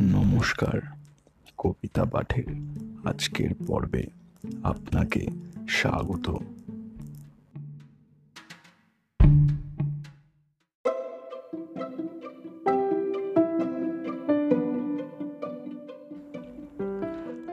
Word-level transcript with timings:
নমস্কার, 0.00 0.80
কবিতা 1.58 2.04
পাঠের 2.04 2.44
আজকের 3.04 3.50
পর্বে 3.66 4.06
আপনাকে 4.62 5.26
স্বাগত। 5.68 6.30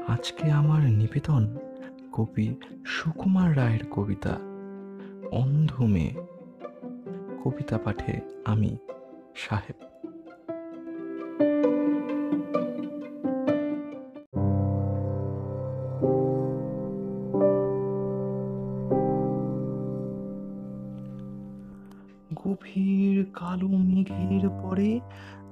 আজকে 0.08 0.52
আমার 0.52 0.82
নিবেদন 0.82 1.58
কবি 2.12 2.56
সুকুমার 2.86 3.58
রায়ের 3.58 3.86
কবিতা, 3.92 4.40
অন্ধ 5.32 5.82
মেয়ে। 5.82 6.14
কবিতা 7.44 7.78
পাঠে 7.78 8.20
আমি 8.46 8.78
সাহেব। 9.36 10.13
গভীর 22.64 23.26
কালো 23.34 23.68
মেঘের 23.68 24.50
পরে 24.50 25.00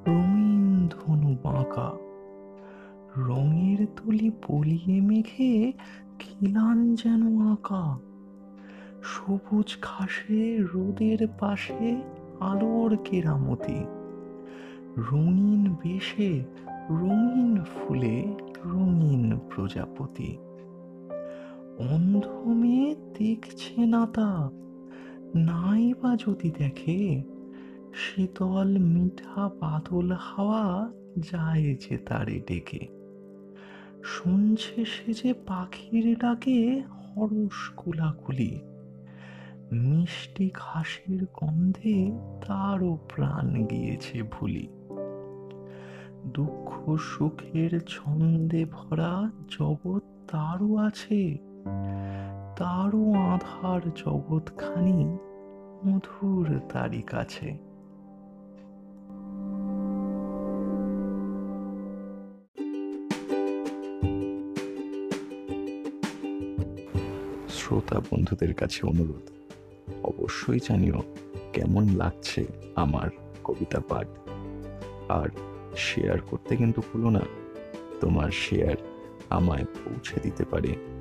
রঙিন 0.07 0.87
ধনু 0.87 1.35
বাঁকা। 1.43 1.91
রঙের 3.17 3.87
তুলি 3.95 4.31
পলিয়ে 4.47 5.01
মেঘে 5.01 5.73
খিলান 6.19 6.95
যেন 6.95 7.41
আঁকা। 7.51 7.99
সবুজ 9.03 9.77
ঘাসে 9.81 10.57
রোদের 10.73 11.27
পাশে 11.39 12.01
আলোর 12.39 12.97
কেরামতি। 13.05 13.85
রঙিন 15.11 15.75
বেশে 15.83 16.43
রঙিন 16.89 17.57
ফুলে 17.63 18.35
রঙিন 18.65 19.39
প্রজাপতি। 19.49 20.37
অন্ধ 21.77 22.47
মেয়ে 22.47 22.95
দেখছে 23.19 23.85
না 23.85 24.07
তা 24.13 24.49
নাই 25.35 25.93
বা 26.01 26.15
যদি 26.15 26.51
দেখে, 26.51 27.23
শীতল 27.93 28.77
মিঠা 28.77 29.49
বাদল 29.59 30.11
হাওয়া 30.11 30.91
যায় 31.17 31.75
যে 31.89 31.97
তারে 31.97 32.41
ডেকে। 32.47 32.87
শুনছে 34.03 34.85
সে 34.85 35.13
যে 35.13 35.33
পাখির 35.33 36.17
ডাকে 36.17 36.81
হরস 36.81 37.69
কুলাকুলি। 37.77 38.59
মিষ্টি 39.71 40.49
ঘাসের 40.53 41.25
গন্ধে 41.33 42.11
তারও 42.47 42.97
প্রাণ 43.15 43.65
গিয়েছে 43.65 44.23
ভুলি। 44.23 44.67
দুঃখ 46.33 46.95
সুখের 46.95 47.79
ছন্দে 47.79 48.65
ভরা 48.71 49.31
জগৎ 49.59 50.03
তারও 50.31 50.75
আছে। 50.75 51.37
তারও 52.57 53.13
আধার 53.13 53.81
জগৎখানি 53.95 55.17
মধুর 55.85 56.59
তারি 56.73 57.01
কাছে। 57.01 57.57
শ্রোতা 67.49 67.99
বন্ধুদের 67.99 68.53
কাছে 68.53 68.87
অনুরোধ, 68.87 69.25
অবশ্যই 70.03 70.59
জানিও 70.69 70.99
কেমন 71.53 71.83
লাগছে 71.95 72.45
আমার 72.75 73.09
কবিতা 73.43 73.79
পাঠ। 73.89 74.07
আর 75.09 75.29
শেয়ার 75.77 76.19
করতে 76.21 76.55
কিন্তু 76.55 76.81
ভুলো 76.81 77.09
না, 77.09 77.21
তোমার 78.01 78.31
শেয়ার 78.31 78.75
আমায় 79.29 79.63
পৌঁছে 79.63 80.19
দিতে 80.23 80.43
পারে। 80.45 81.00